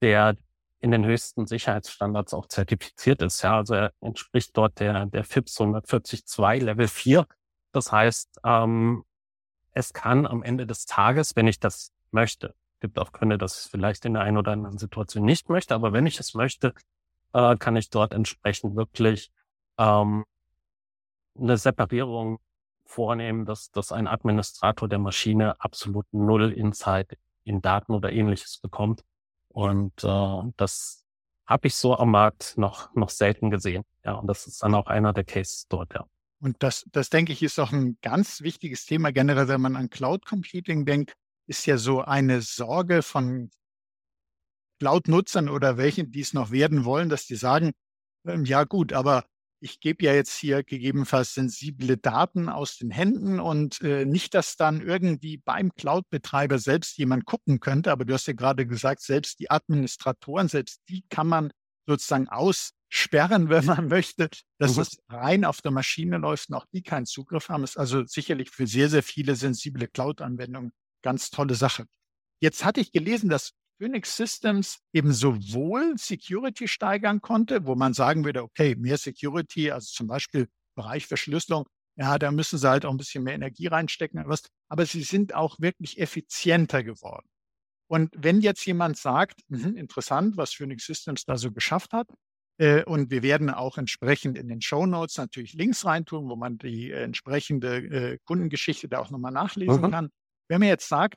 [0.00, 0.36] der
[0.80, 3.42] in den höchsten Sicherheitsstandards auch zertifiziert ist.
[3.42, 6.24] Ja, also er entspricht dort der, der FIPS 142
[6.62, 7.26] Level 4.
[7.70, 9.04] Das heißt, ähm,
[9.70, 13.64] es kann am Ende des Tages, wenn ich das möchte, gibt auch Gründe, dass ich
[13.66, 16.74] es vielleicht in der einen oder anderen Situation nicht möchte, aber wenn ich es möchte,
[17.32, 19.30] äh, kann ich dort entsprechend wirklich
[19.78, 20.24] ähm,
[21.38, 22.38] eine Separierung
[22.84, 29.02] vornehmen, dass, dass ein Administrator der Maschine absolut null Insight in Daten oder ähnliches bekommt.
[29.48, 31.04] Und äh, das
[31.46, 33.84] habe ich so am Markt noch, noch selten gesehen.
[34.04, 36.06] Ja, und das ist dann auch einer der Cases dort, ja.
[36.40, 39.12] Und das, das denke ich, ist auch ein ganz wichtiges Thema.
[39.12, 41.14] Generell, wenn man an Cloud Computing denkt,
[41.46, 43.50] ist ja so eine Sorge von
[44.80, 47.72] Cloud-Nutzern oder welchen, die es noch werden wollen, dass die sagen,
[48.26, 49.24] ähm, ja gut, aber
[49.62, 54.56] ich gebe ja jetzt hier gegebenenfalls sensible Daten aus den Händen und äh, nicht, dass
[54.56, 57.92] dann irgendwie beim Cloud-Betreiber selbst jemand gucken könnte.
[57.92, 61.52] Aber du hast ja gerade gesagt, selbst die Administratoren, selbst die kann man
[61.86, 64.76] sozusagen aussperren, wenn man möchte, dass mhm.
[64.76, 67.62] das rein auf der Maschine läuft und auch die keinen Zugriff haben.
[67.62, 70.72] ist also sicherlich für sehr, sehr viele sensible Cloud-Anwendungen
[71.02, 71.86] ganz tolle Sache.
[72.40, 78.24] Jetzt hatte ich gelesen, dass Phoenix Systems eben sowohl Security steigern konnte, wo man sagen
[78.24, 81.66] würde, okay, mehr Security, also zum Beispiel Bereich Verschlüsselung,
[81.96, 85.34] ja, da müssen sie halt auch ein bisschen mehr Energie reinstecken, was, aber sie sind
[85.34, 87.26] auch wirklich effizienter geworden.
[87.90, 92.06] Und wenn jetzt jemand sagt, mh, interessant, was Phoenix Systems da so geschafft hat,
[92.58, 96.58] Äh, und wir werden auch entsprechend in den Show Notes natürlich Links reintun, wo man
[96.58, 99.90] die äh, entsprechende äh, Kundengeschichte da auch nochmal nachlesen mhm.
[99.90, 100.10] kann.
[100.48, 101.16] Wenn man jetzt sagt,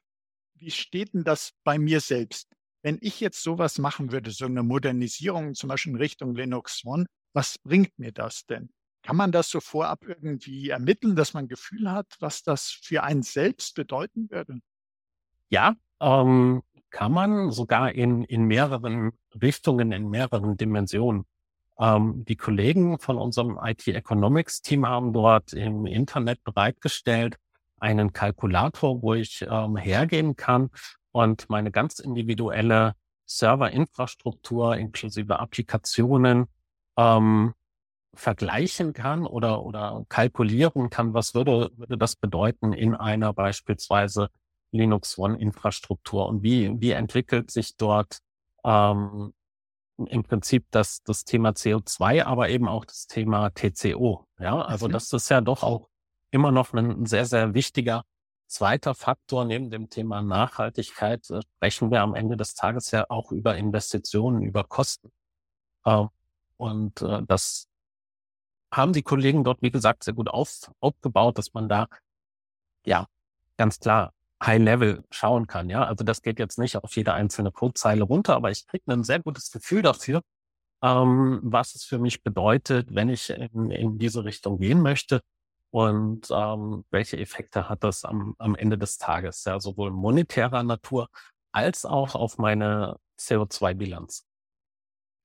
[0.56, 2.48] wie steht denn das bei mir selbst?
[2.82, 7.06] Wenn ich jetzt sowas machen würde, so eine Modernisierung zum Beispiel in Richtung Linux One,
[7.34, 8.70] was bringt mir das denn?
[9.04, 13.24] Kann man das so vorab irgendwie ermitteln, dass man Gefühl hat, was das für einen
[13.24, 14.60] selbst bedeuten würde?
[15.50, 21.26] Ja, ähm, kann man sogar in, in mehreren Richtungen, in mehreren Dimensionen.
[21.78, 27.36] Ähm, die Kollegen von unserem IT Economics Team haben dort im Internet bereitgestellt
[27.80, 30.70] einen Kalkulator, wo ich ähm, hergehen kann
[31.12, 32.94] und meine ganz individuelle
[33.26, 36.46] Serverinfrastruktur inklusive Applikationen
[36.98, 37.54] ähm,
[38.14, 44.30] vergleichen kann oder, oder kalkulieren kann, was würde, würde das bedeuten in einer beispielsweise
[44.72, 48.20] Linux One Infrastruktur und wie, wie entwickelt sich dort
[48.64, 49.34] ähm,
[49.98, 54.26] im Prinzip das, das Thema CO2, aber eben auch das Thema TCO.
[54.40, 54.92] Ja, also mhm.
[54.94, 55.90] das ist ja doch auch
[56.36, 58.04] immer noch ein sehr, sehr wichtiger
[58.48, 61.28] zweiter Faktor neben dem Thema Nachhaltigkeit.
[61.30, 65.12] Äh, sprechen wir am Ende des Tages ja auch über Investitionen, über Kosten.
[65.86, 66.06] Äh,
[66.58, 67.68] und äh, das
[68.72, 71.88] haben die Kollegen dort, wie gesagt, sehr gut auf, aufgebaut, dass man da
[72.86, 73.08] ja
[73.58, 74.12] ganz klar
[74.44, 75.70] High Level schauen kann.
[75.70, 79.06] Ja, also das geht jetzt nicht auf jede einzelne Codezeile runter, aber ich kriege ein
[79.06, 80.22] sehr gutes Gefühl dafür,
[80.84, 85.22] ähm, was es für mich bedeutet, wenn ich in, in diese Richtung gehen möchte
[85.76, 91.10] und ähm, welche Effekte hat das am, am Ende des Tages, ja, sowohl monetärer Natur
[91.52, 94.26] als auch auf meine CO2-Bilanz.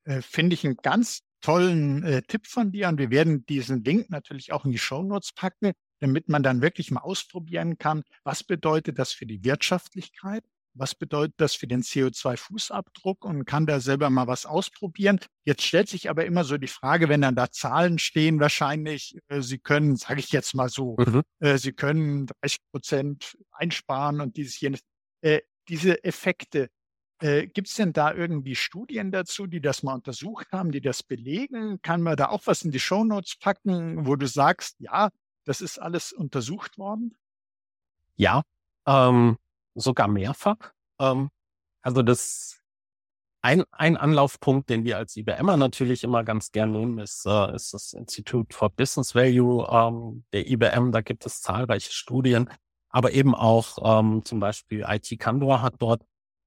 [0.04, 4.10] Äh, Finde ich einen ganz tollen äh, Tipp von dir und wir werden diesen Link
[4.10, 8.42] natürlich auch in die Show Notes packen damit man dann wirklich mal ausprobieren kann, was
[8.42, 10.42] bedeutet das für die Wirtschaftlichkeit,
[10.74, 15.20] was bedeutet das für den CO2-Fußabdruck und kann da selber mal was ausprobieren.
[15.44, 19.40] Jetzt stellt sich aber immer so die Frage, wenn dann da Zahlen stehen, wahrscheinlich, äh,
[19.40, 21.22] Sie können, sage ich jetzt mal so, mhm.
[21.40, 24.80] äh, Sie können 30 Prozent einsparen und dieses jenes.
[25.22, 26.68] Äh, diese Effekte,
[27.20, 31.02] äh, Gibt es denn da irgendwie Studien dazu, die das mal untersucht haben, die das
[31.02, 31.80] belegen?
[31.82, 35.10] Kann man da auch was in die Shownotes packen, wo du sagst, ja,
[35.44, 37.14] das ist alles untersucht worden?
[38.16, 38.42] Ja,
[38.86, 39.36] ähm,
[39.74, 40.72] sogar mehrfach.
[41.00, 41.30] Ähm,
[41.82, 42.60] also das
[43.42, 47.72] ein, ein Anlaufpunkt, den wir als IBMer natürlich immer ganz gern nehmen, ist, äh, ist
[47.72, 50.92] das Institute for Business Value ähm, der IBM.
[50.92, 52.50] Da gibt es zahlreiche Studien,
[52.90, 56.02] aber eben auch ähm, zum Beispiel IT Candor hat dort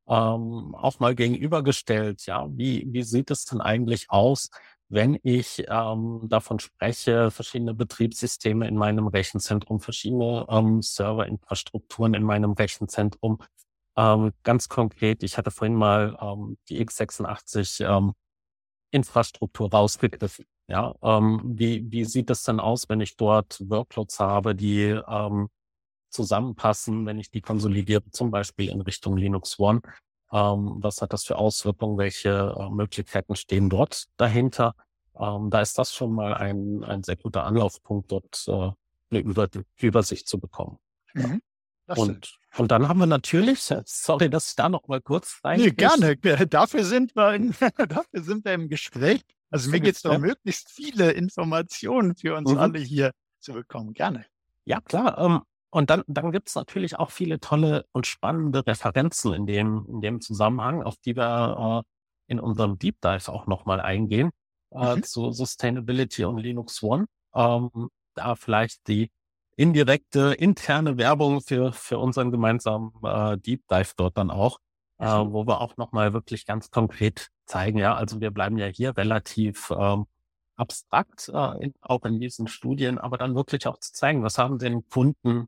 [0.08, 2.26] ähm, auch mal gegenübergestellt.
[2.28, 4.50] Ja, wie, wie sieht es denn eigentlich aus,
[4.94, 12.52] wenn ich ähm, davon spreche, verschiedene Betriebssysteme in meinem Rechenzentrum, verschiedene ähm, Serverinfrastrukturen in meinem
[12.52, 13.40] Rechenzentrum.
[13.98, 18.14] Ähm, ganz konkret, ich hatte vorhin mal ähm, die x86 ähm,
[18.92, 20.46] Infrastruktur rausgegriffen.
[20.68, 25.50] Ja, ähm, wie, wie sieht es denn aus, wenn ich dort Workloads habe, die ähm,
[26.12, 29.82] zusammenpassen, wenn ich die konsolidiere, zum Beispiel in Richtung Linux One?
[30.34, 31.98] Ähm, was hat das für Auswirkungen?
[31.98, 34.76] Welche äh, Möglichkeiten stehen dort dahinter?
[35.20, 38.72] Ähm, da ist das schon mal ein, ein sehr guter Anlaufpunkt, dort äh,
[39.12, 39.48] eine Über
[39.80, 40.80] Übersicht zu bekommen.
[41.14, 41.42] Mhm.
[41.86, 45.60] Und, und dann haben wir natürlich, sorry, dass ich da noch mal kurz rein.
[45.60, 46.18] Nee, gerne.
[46.18, 47.54] Dafür sind wir, in,
[47.88, 49.22] dafür sind wir im Gespräch.
[49.52, 52.58] Also mir geht es darum, möglichst viele Informationen für uns mhm.
[52.58, 53.94] alle hier zu bekommen.
[53.94, 54.26] Gerne.
[54.66, 55.18] Ja, klar.
[55.20, 55.42] Ähm,
[55.74, 60.02] und dann, dann gibt es natürlich auch viele tolle und spannende Referenzen in dem, in
[60.02, 64.30] dem Zusammenhang, auf die wir äh, in unserem Deep Dive auch nochmal eingehen,
[64.70, 65.04] äh, mhm.
[65.04, 67.08] zu Sustainability und Linux One.
[67.34, 69.10] Ähm, da vielleicht die
[69.56, 74.60] indirekte interne Werbung für, für unseren gemeinsamen äh, Deep Dive dort dann auch,
[75.00, 78.96] äh, wo wir auch nochmal wirklich ganz konkret zeigen, ja, also wir bleiben ja hier
[78.96, 80.06] relativ ähm,
[80.56, 84.60] abstrakt, äh, in, auch in diesen Studien, aber dann wirklich auch zu zeigen, was haben
[84.60, 85.48] denn Kunden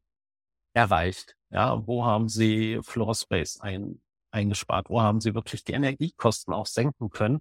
[0.75, 1.35] erreicht?
[1.49, 4.89] Ja, wo haben Sie Floor Space ein, eingespart?
[4.89, 7.39] Wo haben Sie wirklich die Energiekosten auch senken können,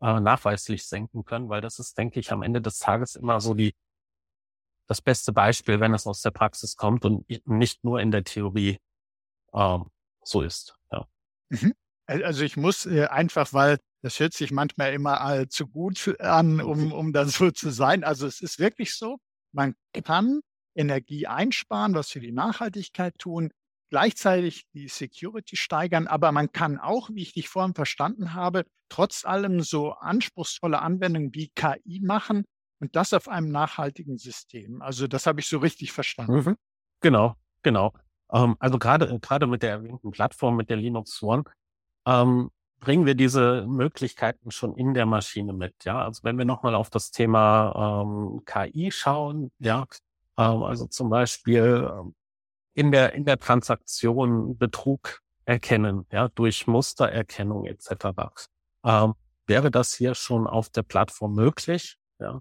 [0.00, 1.48] äh, nachweislich senken können?
[1.48, 3.74] Weil das ist, denke ich, am Ende des Tages immer so die,
[4.88, 8.78] das beste Beispiel, wenn es aus der Praxis kommt und nicht nur in der Theorie
[9.54, 9.86] ähm,
[10.24, 10.76] so ist.
[10.90, 11.06] Ja.
[11.50, 11.74] Mhm.
[12.06, 16.60] Also ich muss äh, einfach, weil das hört sich manchmal immer äh, zu gut an,
[16.60, 18.02] um, um dann so zu sein.
[18.02, 19.18] Also es ist wirklich so,
[19.52, 20.40] man kann
[20.74, 23.50] Energie einsparen, was für die Nachhaltigkeit tun,
[23.90, 29.24] gleichzeitig die Security steigern, aber man kann auch, wie ich dich vorhin verstanden habe, trotz
[29.24, 32.44] allem so anspruchsvolle Anwendungen wie KI machen
[32.80, 34.80] und das auf einem nachhaltigen System.
[34.82, 36.32] Also das habe ich so richtig verstanden.
[36.32, 36.56] Mhm.
[37.00, 37.92] Genau, genau.
[38.32, 41.44] Ähm, also gerade gerade mit der erwähnten Plattform, mit der Linux One,
[42.06, 45.84] ähm, bringen wir diese Möglichkeiten schon in der Maschine mit.
[45.84, 49.86] Ja, also wenn wir nochmal auf das Thema ähm, KI schauen, ja,
[50.36, 52.14] also zum Beispiel ähm,
[52.74, 58.06] in der in der Transaktion Betrug erkennen, ja, durch Mustererkennung etc.
[58.84, 59.14] Ähm,
[59.46, 61.96] wäre das hier schon auf der Plattform möglich?
[62.18, 62.40] Ja.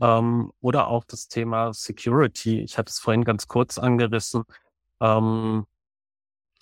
[0.00, 2.60] Ähm, oder auch das Thema Security.
[2.60, 4.44] Ich hatte es vorhin ganz kurz angerissen.
[5.00, 5.66] Ähm,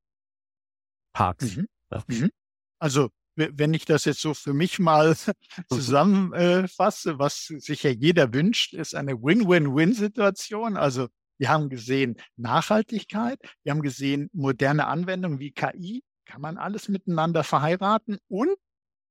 [1.41, 1.67] Mhm.
[1.91, 2.03] Ja.
[2.09, 2.31] Mhm.
[2.79, 5.63] Also wenn ich das jetzt so für mich mal mhm.
[5.69, 10.77] zusammenfasse, was sich ja jeder wünscht, ist eine Win-Win-Win-Situation.
[10.77, 16.89] Also wir haben gesehen Nachhaltigkeit, wir haben gesehen moderne Anwendungen wie KI, kann man alles
[16.89, 18.57] miteinander verheiraten und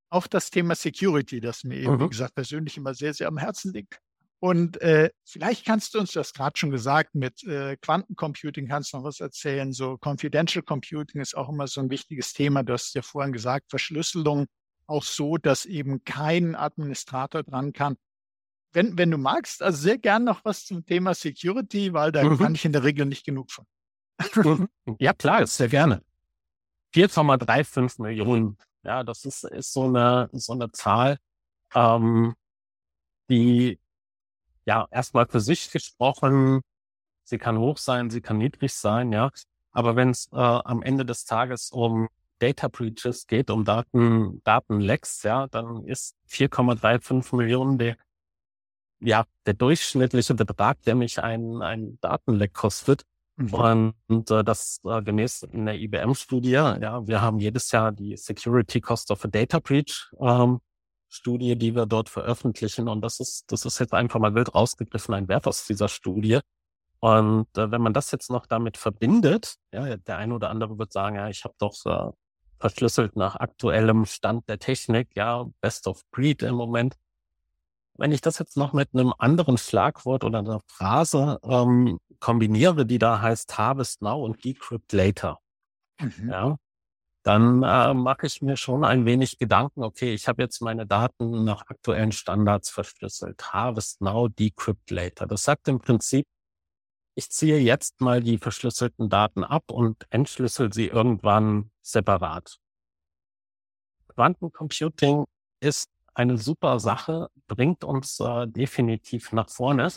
[0.09, 2.01] auch das Thema Security, das mir eben, mhm.
[2.01, 3.99] wie gesagt, persönlich immer sehr, sehr am Herzen liegt.
[4.43, 8.97] Und äh, vielleicht kannst du uns, das gerade schon gesagt, mit äh, Quantencomputing kannst du
[8.97, 9.71] noch was erzählen.
[9.71, 12.63] So Confidential Computing ist auch immer so ein wichtiges Thema.
[12.63, 14.47] Du hast ja vorhin gesagt, Verschlüsselung
[14.87, 17.97] auch so, dass eben kein Administrator dran kann.
[18.73, 22.39] Wenn, wenn du magst, also sehr gern noch was zum Thema Security, weil da mhm.
[22.39, 23.65] kann ich in der Regel nicht genug von.
[24.33, 24.67] Mhm.
[24.99, 26.01] ja, klar, sehr gerne.
[26.95, 28.57] 4,35 Millionen.
[28.81, 31.19] Ja, das ist, ist so eine, so eine Zahl,
[31.75, 32.33] ähm,
[33.29, 33.79] die
[34.65, 36.61] ja, erstmal für sich gesprochen,
[37.23, 39.31] sie kann hoch sein, sie kann niedrig sein, ja.
[39.71, 45.23] Aber wenn es äh, am Ende des Tages um Data Breaches geht, um Daten, Datenlecks,
[45.23, 47.95] ja, dann ist 4,35 Millionen der,
[48.99, 53.03] ja, der durchschnittliche Betrag, der mich ein, ein Datenleck kostet.
[53.37, 53.93] Mhm.
[54.07, 58.81] Und, äh, das äh, gemäß in der IBM-Studie, ja, wir haben jedes Jahr die Security
[58.81, 60.59] Cost of a Data Breach ähm,
[61.11, 62.87] Studie, die wir dort veröffentlichen.
[62.87, 66.39] Und das ist, das ist jetzt einfach mal wild rausgegriffen, ein Wert aus dieser Studie.
[66.99, 70.93] Und äh, wenn man das jetzt noch damit verbindet, ja, der eine oder andere wird
[70.93, 72.11] sagen, ja, ich habe doch äh,
[72.59, 76.95] verschlüsselt nach aktuellem Stand der Technik, ja, Best of Breed im Moment.
[77.97, 82.99] Wenn ich das jetzt noch mit einem anderen Schlagwort oder einer Phrase ähm, kombiniere, die
[82.99, 85.39] da heißt Harvest Now und Decrypt Later,
[85.99, 86.29] mhm.
[86.29, 86.55] ja,
[87.23, 91.43] dann äh, mache ich mir schon ein wenig Gedanken, okay, ich habe jetzt meine Daten
[91.43, 93.53] nach aktuellen Standards verschlüsselt.
[93.53, 95.27] Harvest now, decrypt later.
[95.27, 96.25] Das sagt im Prinzip,
[97.15, 102.57] ich ziehe jetzt mal die verschlüsselten Daten ab und entschlüssel sie irgendwann separat.
[104.07, 105.25] Quantencomputing
[105.59, 109.89] ist eine super Sache, bringt uns äh, definitiv nach vorne.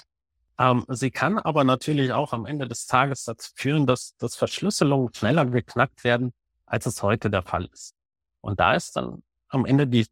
[0.58, 5.12] Ähm, sie kann aber natürlich auch am Ende des Tages dazu führen, dass, dass Verschlüsselungen
[5.14, 6.32] schneller geknackt werden,
[6.66, 7.94] als es heute der Fall ist.
[8.40, 10.06] Und da ist dann am Ende die,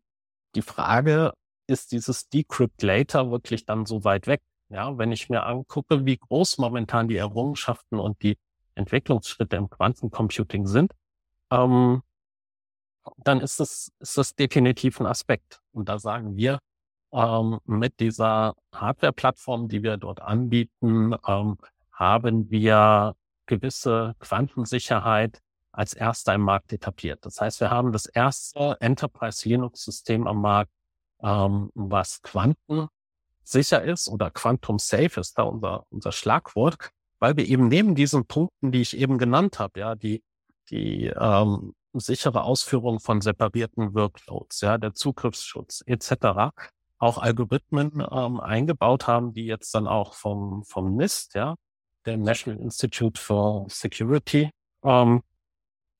[0.54, 1.32] die Frage,
[1.66, 4.42] ist dieses Decrypt Later wirklich dann so weit weg?
[4.68, 8.38] Ja, wenn ich mir angucke, wie groß momentan die Errungenschaften und die
[8.74, 10.92] Entwicklungsschritte im Quantencomputing sind,
[11.50, 12.02] ähm,
[13.18, 15.60] dann ist das, ist das definitiv ein Aspekt.
[15.72, 16.58] Und da sagen wir,
[17.12, 21.58] ähm, mit dieser Hardware-Plattform, die wir dort anbieten, ähm,
[21.92, 23.14] haben wir
[23.46, 25.40] gewisse Quantensicherheit
[25.72, 27.24] als erster im Markt etabliert.
[27.24, 30.70] Das heißt, wir haben das erste Enterprise Linux System am Markt,
[31.22, 37.68] ähm, was quantensicher ist oder Quantum Safe ist da unser, unser Schlagwort, weil wir eben
[37.68, 40.22] neben diesen Punkten, die ich eben genannt habe, ja, die,
[40.70, 46.52] die ähm, sichere Ausführung von separierten Workloads, ja, der Zugriffsschutz etc.,
[46.98, 51.56] auch Algorithmen ähm, eingebaut haben, die jetzt dann auch vom, vom NIST, ja,
[52.04, 54.50] der National Institute for Security,
[54.84, 55.22] ähm,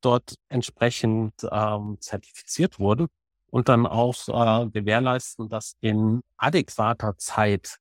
[0.04, 3.08] dort entsprechend ähm, zertifiziert wurden
[3.50, 7.78] und dann auch äh, gewährleisten, dass in adäquater Zeit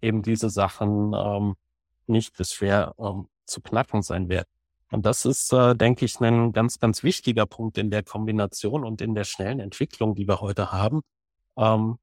[0.00, 1.54] eben diese Sachen ähm,
[2.06, 4.48] nicht bis schwer ähm, zu knacken sein werden.
[4.90, 9.00] Und das ist, äh, denke ich, ein ganz, ganz wichtiger Punkt in der Kombination und
[9.00, 11.02] in der schnellen Entwicklung, die wir heute haben,
[11.56, 11.98] ähm,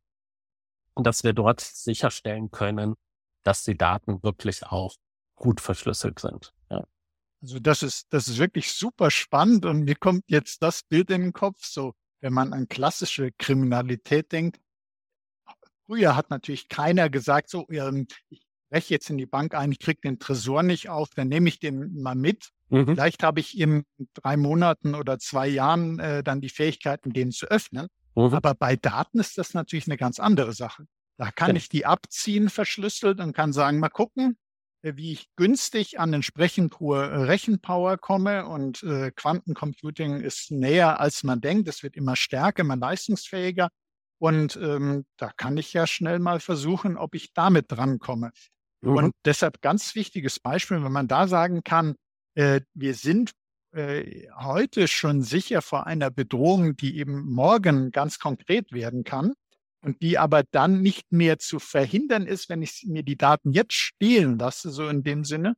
[0.96, 2.96] dass wir dort sicherstellen können,
[3.44, 4.96] dass die Daten wirklich auch
[5.36, 6.54] gut verschlüsselt sind.
[7.44, 11.22] Also das ist, das ist wirklich super spannend und mir kommt jetzt das Bild in
[11.22, 14.62] den Kopf, so wenn man an klassische Kriminalität denkt.
[15.86, 19.80] Früher hat natürlich keiner gesagt, so, ähm, ich breche jetzt in die Bank ein, ich
[19.80, 22.52] kriege den Tresor nicht auf, dann nehme ich den mal mit.
[22.70, 22.88] Mhm.
[22.88, 27.48] Vielleicht habe ich in drei Monaten oder zwei Jahren äh, dann die Fähigkeiten, den zu
[27.48, 27.88] öffnen.
[28.16, 28.34] Mhm.
[28.34, 30.86] Aber bei Daten ist das natürlich eine ganz andere Sache.
[31.18, 31.56] Da kann ja.
[31.58, 34.38] ich die abziehen, verschlüsselt und kann sagen, mal gucken,
[34.84, 38.46] wie ich günstig an entsprechend hohe äh, Rechenpower komme.
[38.46, 41.68] Und äh, Quantencomputing ist näher, als man denkt.
[41.68, 43.70] Es wird immer stärker, immer leistungsfähiger.
[44.20, 48.32] Und ähm, da kann ich ja schnell mal versuchen, ob ich damit drankomme.
[48.82, 48.96] Mhm.
[48.96, 51.96] Und deshalb ganz wichtiges Beispiel, wenn man da sagen kann,
[52.36, 53.32] äh, wir sind
[53.72, 59.34] äh, heute schon sicher vor einer Bedrohung, die eben morgen ganz konkret werden kann
[59.84, 63.74] und die aber dann nicht mehr zu verhindern ist, wenn ich mir die Daten jetzt
[63.74, 65.56] stehlen lasse, so in dem Sinne,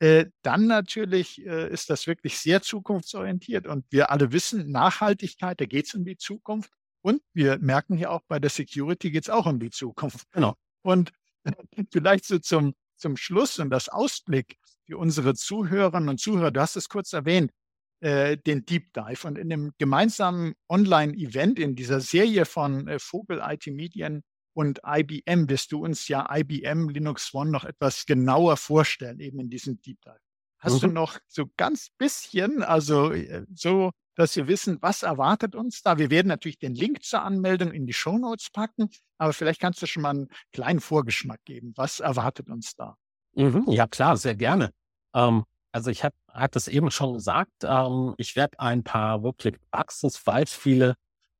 [0.00, 3.66] äh, dann natürlich äh, ist das wirklich sehr zukunftsorientiert.
[3.66, 6.70] Und wir alle wissen, Nachhaltigkeit, da geht es um die Zukunft.
[7.02, 10.26] Und wir merken hier auch, bei der Security geht es auch um die Zukunft.
[10.32, 10.54] Genau.
[10.82, 11.12] Und
[11.92, 16.76] vielleicht so zum, zum Schluss und das Ausblick für unsere Zuhörerinnen und Zuhörer, du hast
[16.76, 17.52] es kurz erwähnt,
[18.00, 19.26] äh, den Deep Dive.
[19.26, 24.22] Und in dem gemeinsamen Online-Event in dieser Serie von äh, Vogel IT Medien
[24.54, 29.50] und IBM wirst du uns ja IBM Linux One noch etwas genauer vorstellen, eben in
[29.50, 30.18] diesem Deep Dive.
[30.58, 30.80] Hast mhm.
[30.80, 35.98] du noch so ganz bisschen, also äh, so, dass wir wissen, was erwartet uns da?
[35.98, 39.80] Wir werden natürlich den Link zur Anmeldung in die Show Notes packen, aber vielleicht kannst
[39.80, 41.72] du schon mal einen kleinen Vorgeschmack geben.
[41.76, 42.96] Was erwartet uns da?
[43.34, 44.72] Mhm, ja, klar, sehr gerne.
[45.14, 49.56] Ähm, also ich habe hat es eben schon gesagt, ähm, ich werde ein paar wirklich
[49.70, 50.94] Praxisbeispiele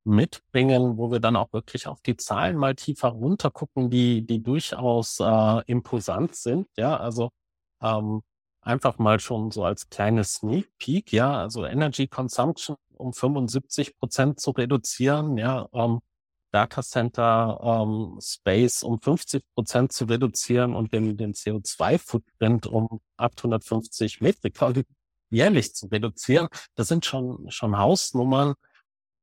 [0.05, 5.21] mitbringen, wo wir dann auch wirklich auf die Zahlen mal tiefer runtergucken, die, die durchaus
[5.21, 6.67] äh, imposant sind.
[6.77, 7.31] Ja, also
[7.83, 8.23] ähm,
[8.63, 14.41] einfach mal schon so als kleines Sneak Peek, ja, also Energy Consumption um 75 Prozent
[14.41, 16.01] zu reduzieren, ja, ähm,
[16.51, 24.21] Data Center ähm, Space um 50 Prozent zu reduzieren und den, den CO2-Footprint um 850
[24.21, 24.59] Metrik
[25.31, 26.49] jährlich zu reduzieren.
[26.75, 28.55] Das sind schon, schon Hausnummern,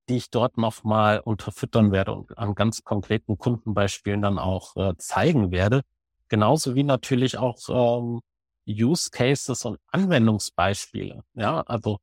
[0.07, 5.51] die ich dort nochmal unterfüttern werde und an ganz konkreten Kundenbeispielen dann auch äh, zeigen
[5.51, 5.81] werde.
[6.27, 8.21] Genauso wie natürlich auch ähm,
[8.67, 11.23] Use Cases und Anwendungsbeispiele.
[11.33, 11.99] Ja, also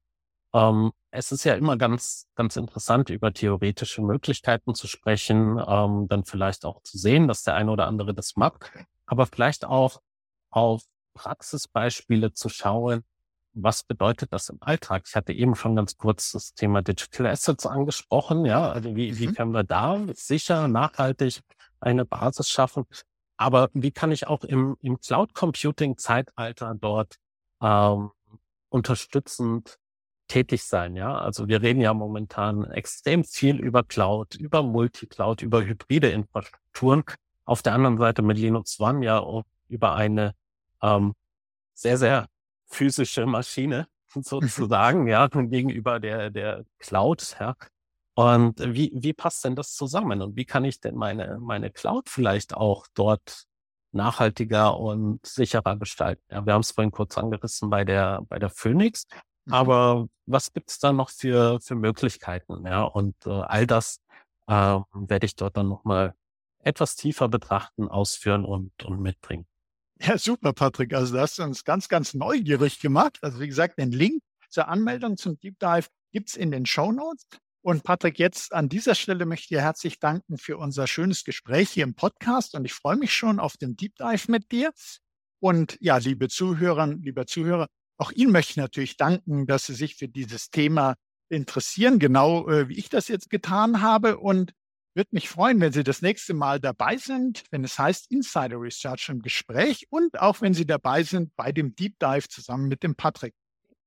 [0.55, 6.25] ähm, es ist ja immer ganz, ganz interessant, über theoretische Möglichkeiten zu sprechen, ähm, dann
[6.25, 8.71] vielleicht auch zu sehen, dass der eine oder andere das macht,
[9.07, 10.01] aber vielleicht auch
[10.51, 10.83] auf
[11.15, 13.05] Praxisbeispiele zu schauen,
[13.55, 15.05] was bedeutet das im Alltag?
[15.07, 18.47] Ich hatte eben schon ganz kurz das Thema Digital Assets angesprochen.
[18.47, 19.35] Ja, also wie, wie mhm.
[19.35, 21.43] können wir da sicher, nachhaltig
[21.81, 22.87] eine Basis schaffen?
[23.37, 27.17] Aber wie kann ich auch im, im Cloud Computing Zeitalter dort
[27.61, 28.11] ähm,
[28.71, 29.79] unterstützend
[30.33, 30.97] tätig sein.
[30.97, 37.05] Ja, also wir reden ja momentan extrem viel über Cloud, über Multicloud, über hybride Infrastrukturen.
[37.45, 39.23] Auf der anderen Seite mit Linux One ja
[39.69, 40.35] über eine
[40.81, 41.13] ähm,
[41.75, 42.29] sehr, sehr
[42.67, 47.55] physische Maschine sozusagen, ja, gegenüber der, der Cloud, ja.
[48.15, 50.21] Und wie, wie passt denn das zusammen?
[50.21, 53.45] Und wie kann ich denn meine, meine Cloud vielleicht auch dort
[53.93, 56.23] nachhaltiger und sicherer gestalten?
[56.31, 59.07] Ja, wir haben es vorhin kurz angerissen bei der, bei der Phoenix.
[59.47, 59.53] Mhm.
[59.53, 62.67] Aber was gibt's da noch für, für Möglichkeiten?
[62.67, 64.01] Ja, und äh, all das
[64.47, 66.15] äh, werde ich dort dann nochmal
[66.61, 69.47] etwas tiefer betrachten, ausführen und, und mitbringen.
[70.01, 70.95] Ja, super, Patrick.
[70.95, 73.19] Also, du hast uns ganz, ganz neugierig gemacht.
[73.23, 77.25] Also, wie gesagt, den Link zur Anmeldung zum Deep Dive gibt's in den Show Notes.
[77.65, 81.71] Und Patrick, jetzt an dieser Stelle möchte ich dir herzlich danken für unser schönes Gespräch
[81.71, 82.57] hier im Podcast.
[82.57, 84.73] Und ich freue mich schon auf den Deep Dive mit dir.
[85.41, 87.69] Und ja, liebe Zuhörerinnen, lieber Zuhörer,
[88.03, 90.97] auch Ihnen möchte ich natürlich danken, dass Sie sich für dieses Thema
[91.29, 94.19] interessieren, genau äh, wie ich das jetzt getan habe.
[94.19, 94.53] Und
[94.97, 99.09] würde mich freuen, wenn Sie das nächste Mal dabei sind, wenn es heißt Insider Research
[99.09, 102.97] im Gespräch und auch wenn Sie dabei sind bei dem Deep Dive zusammen mit dem
[102.97, 103.35] Patrick.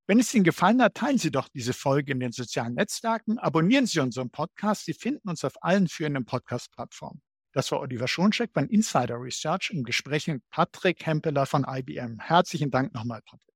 [0.08, 3.86] Wenn es Ihnen gefallen hat, teilen Sie doch diese Folge in den sozialen Netzwerken, abonnieren
[3.86, 4.86] Sie unseren Podcast.
[4.86, 7.22] Sie finden uns auf allen führenden Podcast-Plattformen.
[7.52, 12.20] Das war Oliver Schoncheck von Insider Research im Gespräch mit Patrick Hempeler von IBM.
[12.20, 13.55] Herzlichen Dank nochmal, Patrick.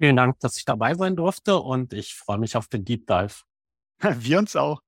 [0.00, 3.34] Vielen Dank, dass ich dabei sein durfte und ich freue mich auf den Deep Dive.
[4.00, 4.80] Wir uns auch.